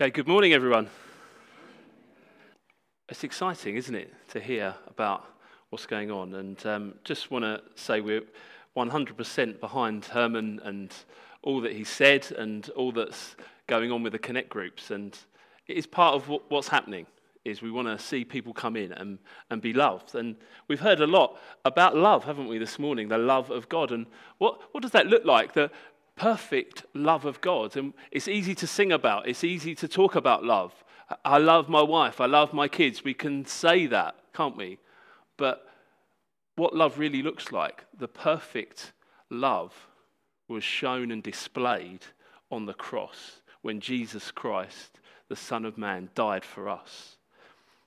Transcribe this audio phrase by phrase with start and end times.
[0.00, 0.88] Okay, good morning, everyone.
[3.08, 5.24] It's exciting, isn't it, to hear about
[5.70, 6.34] what's going on?
[6.34, 8.22] And um, just want to say we're
[8.76, 10.94] 100% behind Herman and
[11.42, 13.34] all that he said and all that's
[13.66, 14.92] going on with the Connect groups.
[14.92, 15.18] And
[15.66, 17.04] it is part of what, what's happening.
[17.44, 19.18] Is we want to see people come in and,
[19.50, 20.14] and be loved.
[20.14, 20.36] And
[20.68, 23.08] we've heard a lot about love, haven't we, this morning?
[23.08, 23.90] The love of God.
[23.90, 24.06] And
[24.36, 25.54] what, what does that look like?
[25.54, 25.72] The,
[26.18, 27.76] perfect love of God.
[27.76, 30.74] And it's easy to sing about, it's easy to talk about love.
[31.24, 33.04] I love my wife, I love my kids.
[33.04, 34.78] We can say that, can't we?
[35.36, 35.66] But
[36.56, 38.92] what love really looks like, the perfect
[39.30, 39.72] love,
[40.48, 42.00] was shown and displayed
[42.50, 47.16] on the cross when Jesus Christ, the Son of Man, died for us.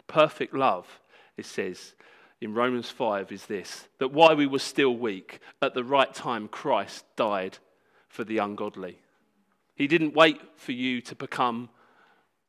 [0.07, 0.87] Perfect love,
[1.37, 1.95] it says
[2.39, 6.47] in Romans 5, is this that while we were still weak, at the right time,
[6.47, 7.57] Christ died
[8.11, 8.99] for the ungodly.
[9.73, 11.69] He didn't wait for you to become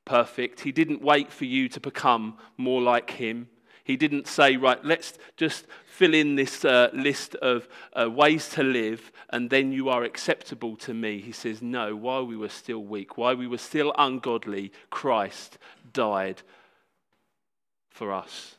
[0.05, 0.61] perfect.
[0.61, 3.49] He didn't wait for you to become more like him.
[3.85, 8.63] He didn't say, right, let's just fill in this uh, list of uh, ways to
[8.63, 11.21] live and then you are acceptable to me.
[11.21, 15.59] He says, no, while we were still weak, while we were still ungodly, Christ
[15.93, 16.43] died
[17.89, 18.57] for us.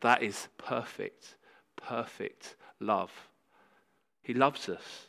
[0.00, 1.36] That is perfect,
[1.76, 3.12] perfect love.
[4.22, 5.06] He loves us.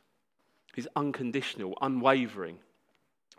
[0.78, 2.60] He's unconditional, unwavering,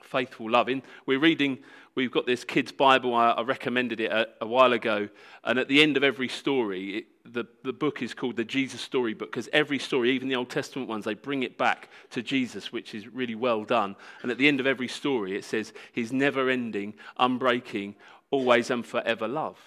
[0.02, 0.68] faithful love.
[0.68, 1.58] In, we're reading,
[1.94, 5.08] we've got this kid's Bible, I, I recommended it a, a, while ago,
[5.44, 8.80] and at the end of every story, it, the, the book is called the Jesus
[8.80, 12.24] Story Book because every story, even the Old Testament ones, they bring it back to
[12.24, 13.94] Jesus, which is really well done.
[14.22, 17.94] And at the end of every story, it says, His never ending, unbreaking,
[18.32, 19.60] always and forever love.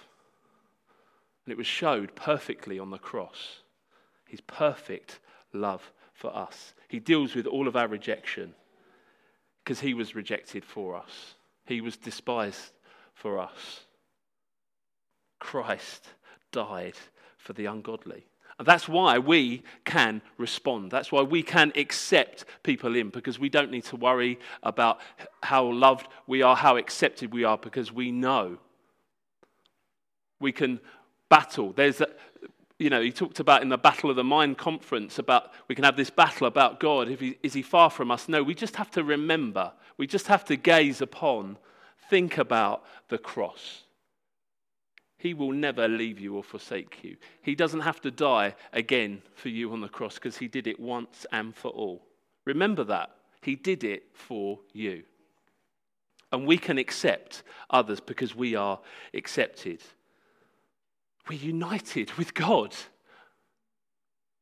[1.45, 3.61] And it was showed perfectly on the cross.
[4.27, 5.19] His perfect
[5.53, 6.75] love for us.
[6.87, 8.53] He deals with all of our rejection
[9.63, 12.71] because he was rejected for us, he was despised
[13.13, 13.81] for us.
[15.39, 16.05] Christ
[16.51, 16.95] died
[17.37, 18.27] for the ungodly.
[18.59, 20.91] And that's why we can respond.
[20.91, 24.99] That's why we can accept people in because we don't need to worry about
[25.41, 28.59] how loved we are, how accepted we are, because we know.
[30.39, 30.79] We can
[31.29, 31.73] battle.
[31.73, 32.07] There's a,
[32.81, 35.83] you know, he talked about in the Battle of the Mind conference about we can
[35.83, 37.07] have this battle about God.
[37.09, 38.27] He, is he far from us?
[38.27, 39.71] No, we just have to remember.
[39.97, 41.57] We just have to gaze upon,
[42.09, 43.83] think about the cross.
[45.19, 47.17] He will never leave you or forsake you.
[47.43, 50.79] He doesn't have to die again for you on the cross because he did it
[50.79, 52.07] once and for all.
[52.45, 53.11] Remember that.
[53.43, 55.03] He did it for you.
[56.31, 58.79] And we can accept others because we are
[59.13, 59.83] accepted.
[61.31, 62.75] We're united with God.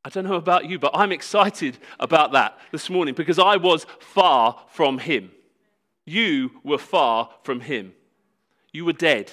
[0.04, 3.86] I don't know about you, but I'm excited about that this morning because I was
[4.00, 5.30] far from Him.
[6.08, 7.94] You were far from Him.
[8.74, 9.32] You were dead.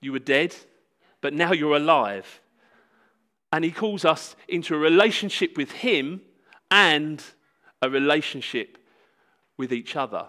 [0.00, 0.54] You were dead,
[1.20, 2.40] but now you're alive.
[3.52, 6.20] And He calls us into a relationship with Him
[6.70, 7.20] and
[7.82, 8.78] a relationship
[9.56, 10.28] with each other.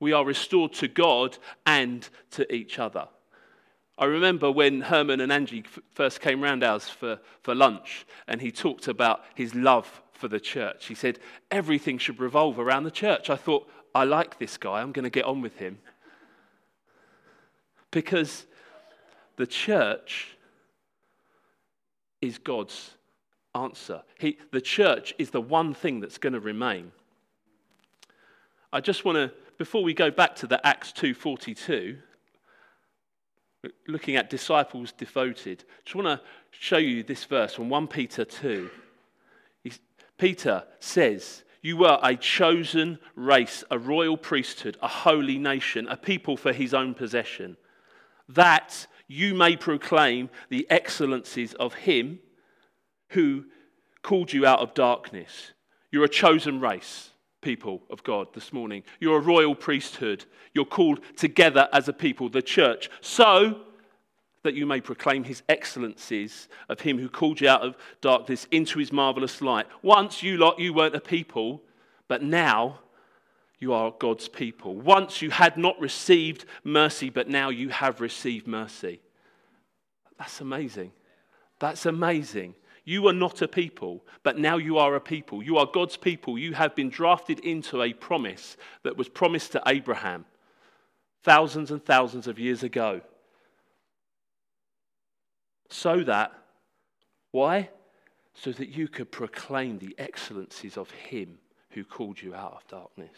[0.00, 3.06] We are restored to God and to each other.
[3.98, 5.64] I remember when Herman and Angie
[5.94, 10.40] first came round ours for, for lunch, and he talked about his love for the
[10.40, 10.86] church.
[10.86, 11.18] He said,
[11.50, 13.28] Everything should revolve around the church.
[13.28, 15.78] I thought, I like this guy, I'm going to get on with him.
[17.90, 18.46] Because
[19.36, 20.36] the church
[22.22, 22.92] is God's
[23.54, 24.02] answer.
[24.18, 26.92] He, the church is the one thing that's going to remain.
[28.72, 31.98] I just want to, before we go back to the Acts 2.42,
[33.86, 35.64] looking at disciples devoted.
[35.68, 38.70] I just want to show you this verse from 1 Peter 2.
[40.18, 46.36] Peter says, You were a chosen race, a royal priesthood, a holy nation, a people
[46.36, 47.56] for his own possession,
[48.28, 52.18] that you may proclaim the excellencies of him
[53.10, 53.44] who
[54.02, 55.52] called you out of darkness.
[55.90, 57.11] You're a chosen race
[57.42, 58.82] people of God this morning.
[59.00, 60.24] You're a royal priesthood.
[60.54, 63.60] You're called together as a people, the church, so
[64.44, 68.78] that you may proclaim his excellencies of him who called you out of darkness into
[68.78, 69.66] his marvelous light.
[69.82, 71.62] Once you lot, you weren't a people,
[72.08, 72.78] but now
[73.58, 74.74] you are God's people.
[74.74, 79.00] Once you had not received mercy, but now you have received mercy.
[80.18, 80.92] That's amazing.
[81.60, 82.54] That's amazing.
[82.84, 85.42] You were not a people, but now you are a people.
[85.42, 86.38] You are God's people.
[86.38, 90.24] You have been drafted into a promise that was promised to Abraham
[91.22, 93.00] thousands and thousands of years ago.
[95.70, 96.32] So that,
[97.30, 97.70] why?
[98.34, 101.38] So that you could proclaim the excellencies of Him
[101.70, 103.16] who called you out of darkness.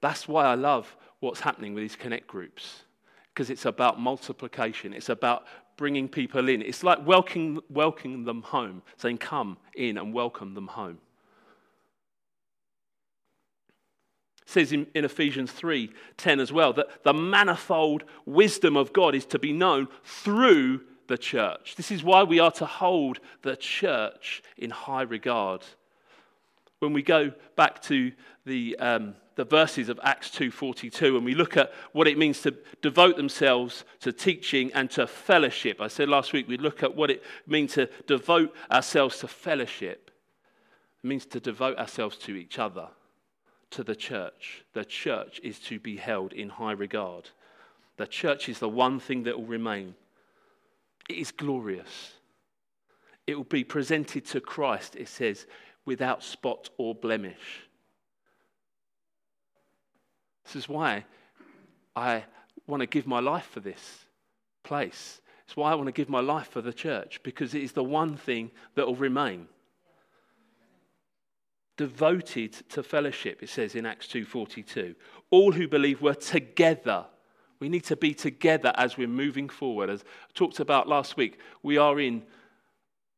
[0.00, 2.82] That's why I love what's happening with these connect groups,
[3.32, 5.46] because it's about multiplication, it's about
[5.76, 6.62] bringing people in.
[6.62, 10.98] It's like welcoming, welcoming them home, saying, Come in and welcome them home.
[14.42, 19.14] It says in, in Ephesians 3 10 as well that the manifold wisdom of God
[19.14, 21.74] is to be known through the church.
[21.76, 25.64] This is why we are to hold the church in high regard.
[26.78, 28.12] When we go back to
[28.44, 32.56] the, um, the verses of Acts 2:42 and we look at what it means to
[32.80, 35.80] devote themselves to teaching and to fellowship.
[35.80, 40.10] I said last week we look at what it means to devote ourselves to fellowship.
[41.02, 42.88] It means to devote ourselves to each other
[43.70, 44.64] to the church.
[44.74, 47.30] The church is to be held in high regard.
[47.96, 49.94] The church is the one thing that will remain.
[51.08, 52.12] It is glorious.
[53.26, 55.46] It will be presented to Christ, it says,
[55.84, 57.68] without spot or blemish.
[60.44, 61.04] This is why
[61.94, 62.24] I
[62.66, 64.06] want to give my life for this
[64.62, 65.20] place.
[65.46, 67.84] It's why I want to give my life for the church, because it is the
[67.84, 69.48] one thing that will remain.
[71.76, 74.94] Devoted to fellowship it says in acts 2.42
[75.30, 77.06] all who believe were together.
[77.58, 79.88] We need to be together as we're moving forward.
[79.88, 82.22] As i talked about last week we are in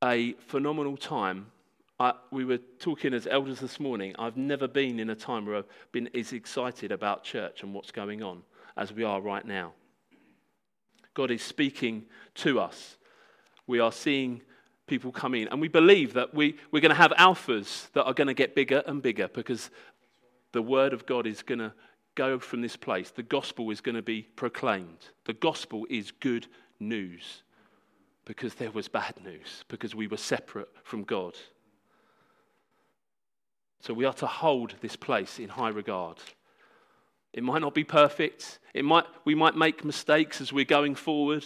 [0.03, 1.47] a phenomenal time
[2.05, 5.57] I, we were talking as elders this morning i've never been in a time where
[5.57, 8.43] i've been as excited about church and what's going on
[8.77, 9.73] as we are right now
[11.15, 12.05] god is speaking
[12.35, 12.97] to us
[13.67, 14.43] we are seeing
[14.87, 15.49] people come in.
[15.49, 18.55] And we believe that we, we're going to have alphas that are going to get
[18.55, 19.71] bigger and bigger because
[20.53, 21.73] the word of God is going to
[22.15, 23.11] go from this place.
[23.11, 25.09] The gospel is going to be proclaimed.
[25.25, 26.47] The gospel is good
[26.79, 27.43] news
[28.25, 31.35] because there was bad news, because we were separate from God.
[33.85, 36.17] So we are to hold this place in high regard.
[37.35, 38.59] It might not be perfect.
[38.73, 41.45] It might, we might make mistakes as we're going forward,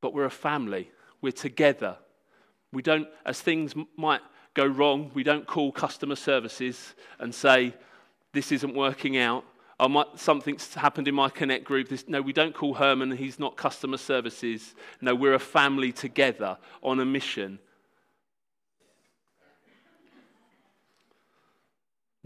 [0.00, 1.96] but we're a family we're together.
[2.72, 4.20] We don't, as things might
[4.54, 7.74] go wrong, we don't call customer services and say,
[8.32, 9.44] this isn't working out.
[9.80, 11.88] I might, something's happened in my Connect group.
[11.88, 14.76] This, no, we don't call Herman, he's not customer services.
[15.00, 17.58] No, we're a family together on a mission.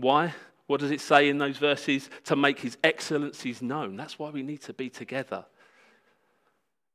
[0.01, 0.35] Why?
[0.67, 2.09] What does it say in those verses?
[2.25, 3.97] To make his excellencies known.
[3.97, 5.45] That's why we need to be together.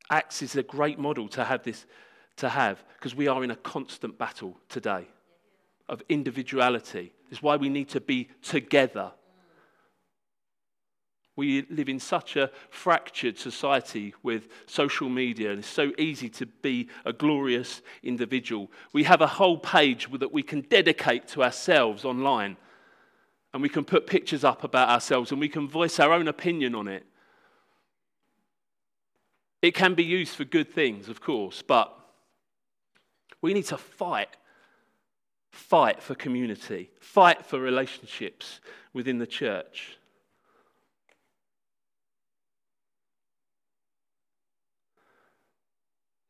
[0.09, 1.85] Acts is a great model to have this
[2.37, 5.07] to have because we are in a constant battle today
[5.87, 7.13] of individuality.
[7.31, 9.11] It's why we need to be together.
[11.37, 16.45] We live in such a fractured society with social media, and it's so easy to
[16.45, 18.71] be a glorious individual.
[18.93, 22.55] We have a whole page that we can dedicate to ourselves online,
[23.55, 26.75] and we can put pictures up about ourselves, and we can voice our own opinion
[26.75, 27.05] on it.
[29.61, 31.97] It can be used for good things, of course, but
[33.41, 34.27] we need to fight.
[35.51, 38.59] Fight for community, fight for relationships
[38.91, 39.97] within the church.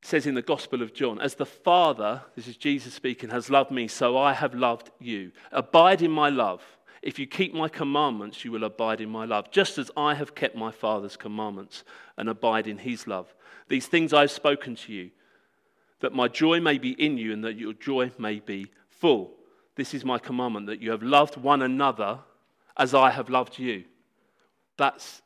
[0.04, 3.50] It says in the Gospel of John, As the Father, this is Jesus speaking, has
[3.50, 5.32] loved me, so I have loved you.
[5.52, 6.62] Abide in my love.
[7.02, 10.36] If you keep my commandments, you will abide in my love, just as I have
[10.36, 11.84] kept my Father's commandments
[12.18, 13.34] and abide in his love.
[13.68, 15.12] These things I have spoken to you,
[16.00, 19.34] that my joy may be in you and that your joy may be full.
[19.76, 22.20] This is my commandment, that you have loved one another
[22.78, 23.86] as I have loved you.
[24.78, 25.22] That's,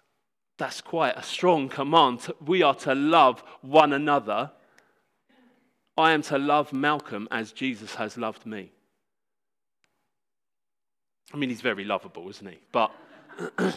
[0.58, 2.28] that's quite a strong command.
[2.46, 4.52] We are to love one another.
[5.98, 8.72] I am to love Malcolm as Jesus has loved me.
[11.34, 12.60] I mean, he's very lovable, isn't he?
[12.72, 12.92] But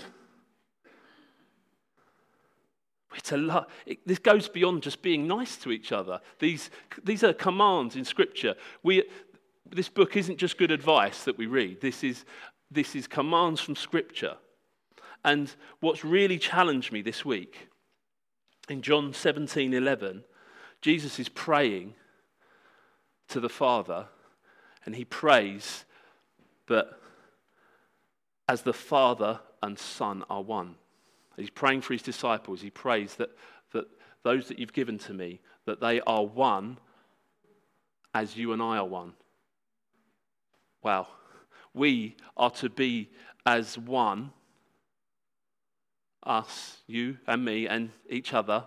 [4.06, 6.20] this goes beyond just being nice to each other.
[6.38, 6.70] These,
[7.04, 8.54] these are commands in Scripture.
[8.82, 9.04] We,
[9.70, 12.24] this book isn't just good advice that we read, this is,
[12.70, 14.36] this is commands from Scripture.
[15.24, 17.68] And what's really challenged me this week,
[18.68, 20.24] in John 17 11,
[20.80, 21.94] Jesus is praying
[23.28, 24.06] to the Father,
[24.84, 25.84] and he prays
[26.68, 26.88] that
[28.52, 30.74] as the Father and Son are one.
[31.38, 32.60] He's praying for his disciples.
[32.60, 33.30] He prays that,
[33.72, 33.86] that
[34.24, 36.76] those that you've given to me, that they are one
[38.12, 39.14] as you and I are one.
[40.82, 41.06] Wow.
[41.72, 43.08] We are to be
[43.46, 44.32] as one,
[46.22, 48.64] us, you and me, and each other.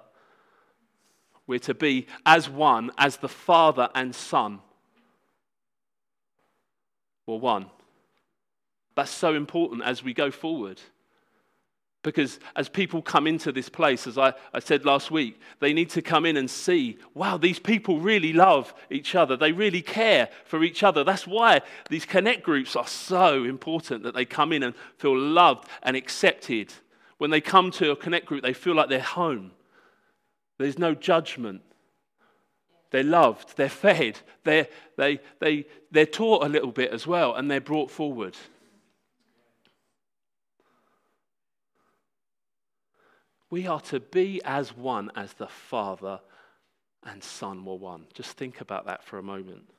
[1.45, 4.61] We're to be as one as the Father and Son
[7.27, 7.67] were one.
[8.95, 10.81] That's so important as we go forward.
[12.01, 15.89] Because as people come into this place, as I, I said last week, they need
[15.91, 19.35] to come in and see wow, these people really love each other.
[19.35, 21.03] They really care for each other.
[21.03, 25.67] That's why these connect groups are so important that they come in and feel loved
[25.81, 26.71] and accepted.
[27.17, 29.51] When they come to a connect group, they feel like they're home.
[30.59, 31.61] There's no judgment.
[32.91, 37.51] They're loved, they're fed, they're, they, they, they're taught a little bit as well, and
[37.51, 38.37] they're brought forward.
[43.55, 46.19] We are to be as one as the Father
[47.05, 48.03] and Son were one.
[48.13, 49.69] Just think about that for a moment.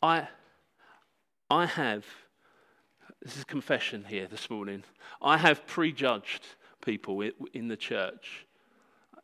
[0.00, 0.28] I,
[1.50, 2.04] I have,
[3.20, 4.84] this is confession here this morning,
[5.20, 6.46] I have prejudged
[6.84, 7.20] people
[7.52, 8.46] in the church,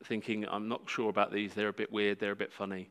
[0.02, 2.90] thinking, I'm not sure about these, they're a bit weird, they're a bit funny.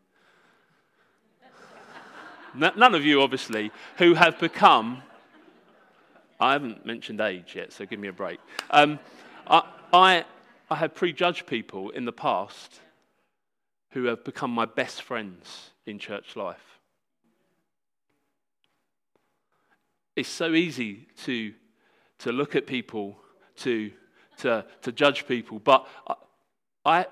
[2.55, 5.03] None of you, obviously, who have become,
[6.39, 8.39] I haven't mentioned age yet, so give me a break.
[8.69, 8.97] Um,
[9.51, 9.63] I,
[10.69, 12.79] I, have prejudged people in the past
[13.89, 16.79] who have become my best friends in church life.
[20.15, 21.53] It's so easy to,
[22.19, 23.17] to look at people,
[23.57, 23.91] to,
[24.37, 25.85] to, to judge people, but
[26.85, 27.05] I,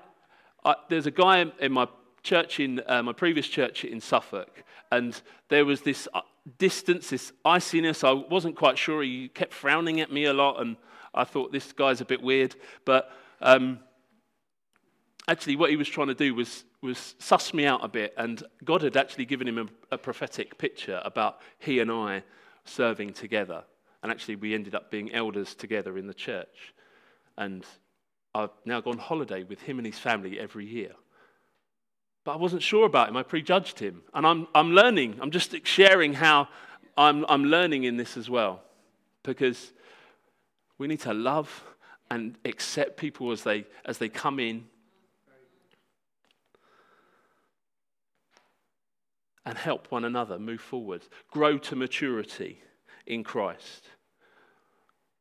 [0.64, 1.86] I, there's a guy in my
[2.22, 6.22] church, in uh, my previous church in Suffolk, and there was this uh,
[6.58, 8.04] distance, this iciness.
[8.04, 9.02] I wasn't quite sure.
[9.02, 10.76] He kept frowning at me a lot, and
[11.14, 12.54] I thought this guy's a bit weird.
[12.84, 13.80] But um,
[15.28, 18.14] actually, what he was trying to do was, was suss me out a bit.
[18.16, 22.22] And God had actually given him a, a prophetic picture about he and I
[22.64, 23.64] serving together.
[24.02, 26.74] And actually, we ended up being elders together in the church.
[27.36, 27.64] And
[28.34, 30.92] I've now gone holiday with him and his family every year.
[32.24, 33.16] But I wasn't sure about him.
[33.16, 34.02] I prejudged him.
[34.14, 35.18] And I'm, I'm learning.
[35.20, 36.48] I'm just sharing how
[36.96, 38.62] I'm, I'm learning in this as well.
[39.22, 39.72] Because
[40.80, 41.62] we need to love
[42.10, 44.64] and accept people as they, as they come in.
[49.44, 52.62] And help one another move forward, grow to maturity
[53.06, 53.88] in Christ.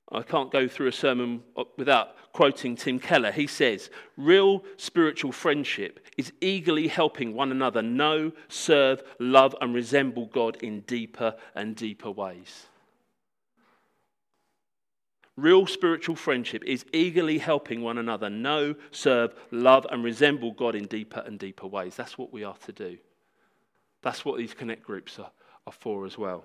[0.09, 1.43] I can't go through a sermon
[1.77, 3.31] without quoting Tim Keller.
[3.31, 10.27] He says, Real spiritual friendship is eagerly helping one another know, serve, love, and resemble
[10.27, 12.68] God in deeper and deeper ways.
[15.39, 20.85] Real spiritual friendship is eagerly helping one another know, serve, love, and resemble God in
[20.85, 21.95] deeper and deeper ways.
[21.95, 22.97] That's what we are to do.
[24.01, 25.31] That's what these connect groups are,
[25.65, 26.43] are for as well.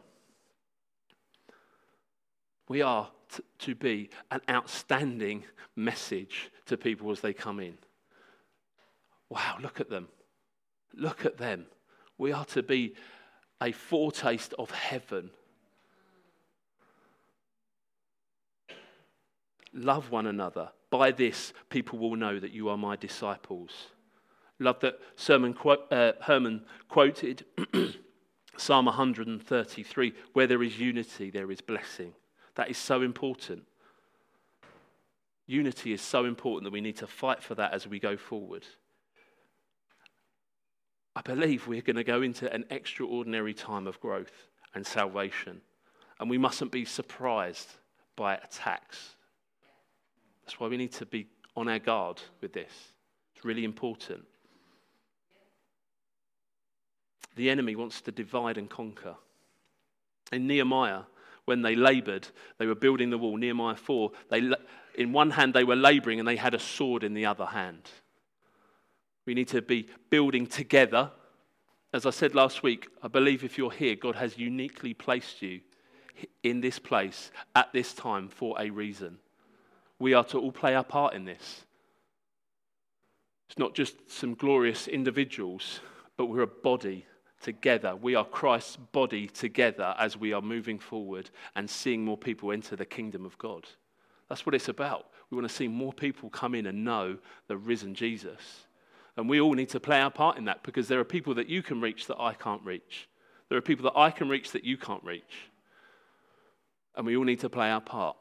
[2.68, 5.42] We are to, to be an outstanding
[5.74, 7.76] message to people as they come in.
[9.28, 10.06] Wow, look at them.
[10.94, 11.66] Look at them.
[12.16, 12.94] We are to be
[13.60, 15.30] a foretaste of heaven
[19.74, 20.70] Love one another.
[20.88, 23.72] By this, people will know that you are my disciples.
[24.60, 25.56] Love that sermon
[25.90, 27.44] uh, Herman quoted
[28.56, 32.12] Psalm 133 where there is unity, there is blessing.
[32.54, 33.64] That is so important.
[35.46, 38.64] Unity is so important that we need to fight for that as we go forward.
[41.16, 45.60] I believe we're going to go into an extraordinary time of growth and salvation,
[46.20, 47.68] and we mustn't be surprised
[48.16, 49.16] by attacks
[50.44, 52.72] that's why we need to be on our guard with this.
[53.34, 54.24] It's really important.
[57.36, 59.16] The enemy wants to divide and conquer.
[60.32, 61.02] In Nehemiah,
[61.46, 63.36] when they labored, they were building the wall.
[63.36, 64.50] Nehemiah 4, they,
[64.96, 67.90] in one hand they were laboring and they had a sword in the other hand.
[69.26, 71.10] We need to be building together.
[71.92, 75.60] As I said last week, I believe if you're here, God has uniquely placed you
[76.42, 79.18] in this place at this time for a reason.
[79.98, 81.64] We are to all play our part in this.
[83.48, 85.80] It's not just some glorious individuals,
[86.16, 87.06] but we're a body
[87.40, 87.94] together.
[87.94, 92.74] We are Christ's body together as we are moving forward and seeing more people enter
[92.74, 93.66] the kingdom of God.
[94.28, 95.06] That's what it's about.
[95.30, 98.66] We want to see more people come in and know the risen Jesus.
[99.16, 101.48] And we all need to play our part in that because there are people that
[101.48, 103.08] you can reach that I can't reach.
[103.48, 105.50] There are people that I can reach that you can't reach.
[106.96, 108.16] And we all need to play our part.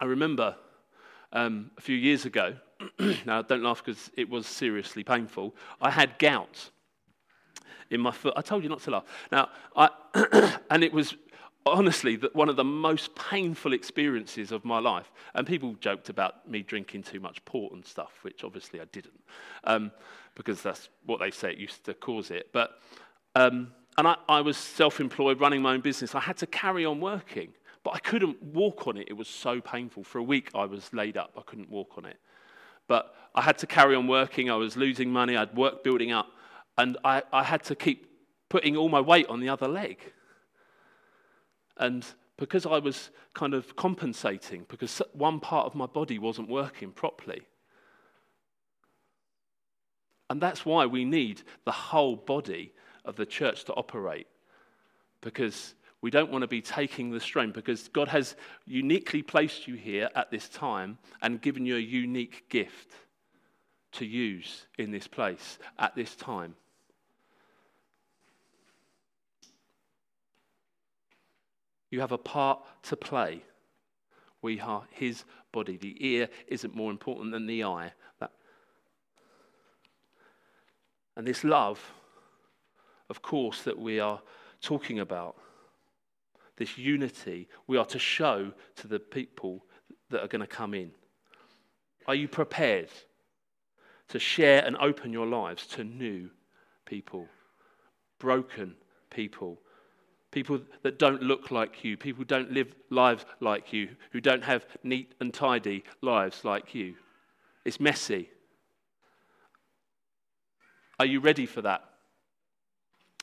[0.00, 0.56] I remember
[1.32, 2.56] um, a few years ago.
[3.26, 5.54] now, don't laugh because it was seriously painful.
[5.80, 6.70] I had gout
[7.90, 8.34] in my foot.
[8.36, 9.04] I told you not to laugh.
[9.32, 9.88] Now, I,
[10.70, 11.14] and it was
[11.64, 15.10] honestly one of the most painful experiences of my life.
[15.34, 19.20] And people joked about me drinking too much port and stuff, which obviously I didn't,
[19.64, 19.90] um,
[20.34, 22.50] because that's what they say it used to cause it.
[22.52, 22.78] But
[23.34, 26.14] um, and I, I was self employed, running my own business.
[26.14, 27.52] I had to carry on working,
[27.86, 29.06] but I couldn't walk on it.
[29.08, 30.02] It was so painful.
[30.02, 31.34] For a week, I was laid up.
[31.38, 32.16] I couldn't walk on it.
[32.88, 34.50] But I had to carry on working.
[34.50, 35.36] I was losing money.
[35.36, 36.26] I'd work building up.
[36.76, 38.08] And I, I had to keep
[38.48, 40.00] putting all my weight on the other leg.
[41.76, 42.04] And
[42.36, 47.42] because I was kind of compensating, because one part of my body wasn't working properly.
[50.28, 52.72] And that's why we need the whole body
[53.04, 54.26] of the church to operate.
[55.20, 59.74] Because we don't want to be taking the strain, because God has uniquely placed you
[59.74, 62.92] here at this time and given you a unique gift
[63.90, 66.54] to use in this place at this time.
[71.90, 73.42] You have a part to play.
[74.42, 75.76] We are his body.
[75.76, 77.90] The ear isn't more important than the eye.
[78.20, 78.30] That...
[81.16, 81.80] And this love,
[83.10, 84.20] of course, that we are
[84.62, 85.34] talking about,
[86.56, 89.64] this unity, we are to show to the people
[90.10, 90.90] that are going to come in.
[92.06, 92.88] Are you prepared
[94.08, 96.30] to share and open your lives to new
[96.84, 97.26] people,
[98.18, 98.74] broken
[99.10, 99.58] people,
[100.30, 104.44] people that don't look like you, people who don't live lives like you, who don't
[104.44, 106.94] have neat and tidy lives like you.
[107.64, 108.30] It's messy.
[110.98, 111.84] Are you ready for that?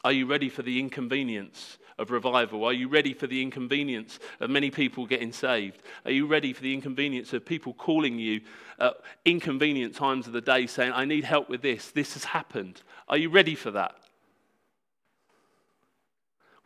[0.03, 2.65] Are you ready for the inconvenience of revival?
[2.65, 5.81] Are you ready for the inconvenience of many people getting saved?
[6.05, 8.41] Are you ready for the inconvenience of people calling you
[8.79, 8.95] at
[9.25, 12.81] inconvenient times of the day saying, I need help with this, this has happened?
[13.07, 13.95] Are you ready for that?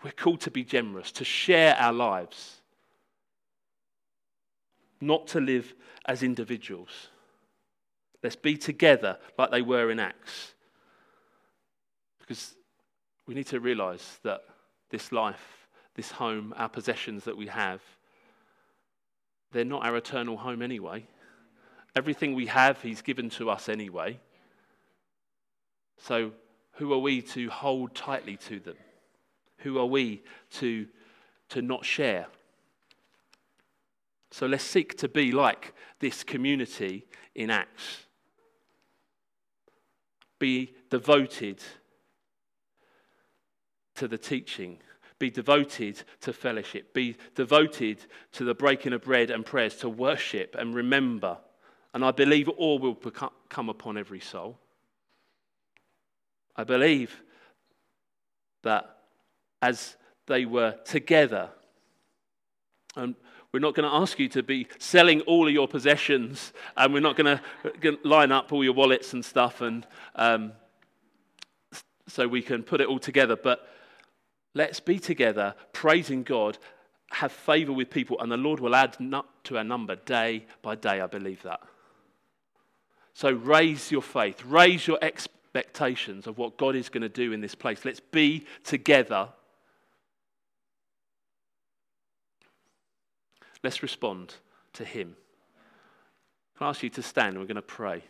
[0.03, 2.61] We're called to be generous, to share our lives,
[5.01, 5.73] not to live
[6.05, 7.09] as individuals.
[8.23, 10.53] Let's be together like they were in Acts.
[12.19, 12.55] Because
[13.27, 14.41] we need to realize that
[14.89, 17.81] this life, this home, our possessions that we have,
[19.51, 21.05] they're not our eternal home anyway.
[21.95, 24.19] Everything we have, He's given to us anyway.
[25.97, 26.31] So,
[26.73, 28.77] who are we to hold tightly to them?
[29.59, 30.87] Who are we to,
[31.49, 32.27] to not share?
[34.29, 38.05] So let's seek to be like this community in Acts.
[40.37, 41.59] Be devoted
[43.97, 44.79] to the teaching.
[45.19, 46.93] Be devoted to fellowship.
[46.93, 51.37] Be devoted to the breaking of bread and prayers, to worship and remember.
[51.93, 54.57] And I believe all will come upon every soul.
[56.55, 57.23] I believe
[58.63, 58.97] that
[59.61, 59.95] as
[60.27, 61.49] they were together.
[62.95, 63.15] And
[63.51, 66.99] we're not going to ask you to be selling all of your possessions, and we're
[66.99, 67.39] not going
[67.81, 70.51] to line up all your wallets and stuff, and um,
[72.07, 73.35] so we can put it all together.
[73.35, 73.67] But
[74.53, 76.57] let's be together, praising God,
[77.11, 78.97] have favor with people, and the Lord will add
[79.43, 81.01] to our number day by day.
[81.01, 81.61] I believe that.
[83.13, 87.41] So raise your faith, raise your expectations of what God is going to do in
[87.41, 87.83] this place.
[87.85, 89.29] Let's be together
[93.63, 94.35] Let's respond
[94.73, 95.15] to Him.
[96.59, 98.03] I ask you to stand we're going to pray.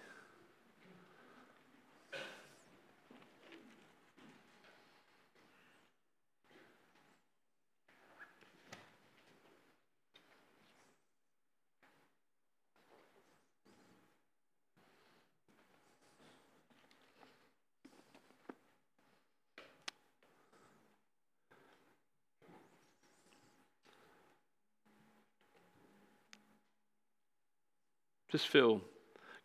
[28.38, 28.82] Just feel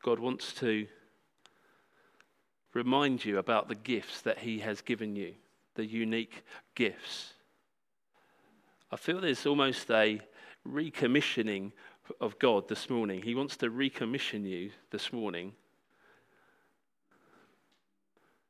[0.03, 0.87] God wants to
[2.75, 5.33] remind you about the gifts that He has given you,
[5.77, 7.33] the unique gifts.
[8.91, 10.21] I feel there's almost a
[10.69, 11.73] recommissioning
[12.21, 13.23] of God this morning.
[13.23, 15.55] He wants to recommission you this morning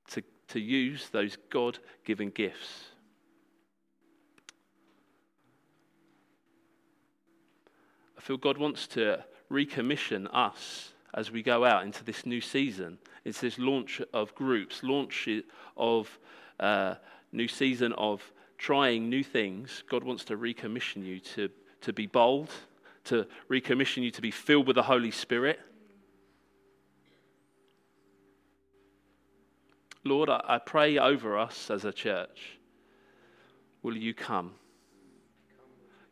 [0.08, 2.86] to, to use those God given gifts.
[8.18, 12.98] I feel God wants to recommission us as we go out into this new season.
[13.24, 15.28] It's this launch of groups, launch
[15.76, 16.18] of
[16.58, 16.94] uh,
[17.32, 18.22] new season of
[18.58, 19.84] trying new things.
[19.88, 21.50] God wants to recommission you to,
[21.82, 22.50] to be bold,
[23.04, 25.60] to recommission you to be filled with the Holy Spirit.
[30.04, 32.58] Lord, I, I pray over us as a church.
[33.82, 34.52] Will you come?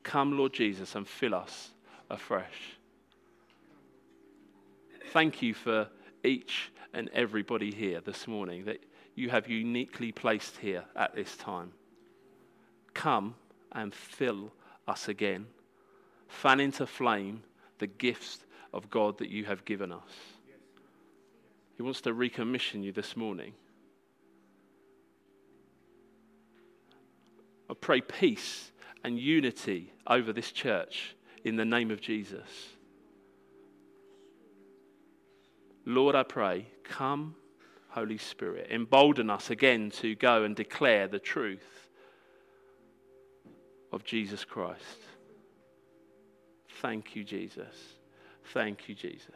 [0.02, 1.70] Come, Lord Jesus, and fill us
[2.08, 2.79] afresh.
[5.12, 5.88] Thank you for
[6.22, 8.78] each and everybody here this morning that
[9.16, 11.72] you have uniquely placed here at this time.
[12.94, 13.34] come
[13.72, 14.52] and fill
[14.86, 15.46] us again.
[16.28, 17.42] Fan into flame
[17.78, 20.12] the gifts of God that you have given us.
[21.76, 23.54] He wants to recommission you this morning.
[27.68, 28.70] I pray peace
[29.02, 32.76] and unity over this church in the name of Jesus.
[35.84, 37.34] Lord, I pray, come,
[37.88, 41.88] Holy Spirit, embolden us again to go and declare the truth
[43.92, 44.84] of Jesus Christ.
[46.80, 47.74] Thank you, Jesus.
[48.52, 49.34] Thank you, Jesus.